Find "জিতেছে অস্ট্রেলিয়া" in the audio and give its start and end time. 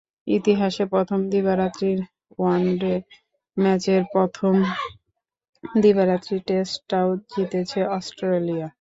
7.31-8.67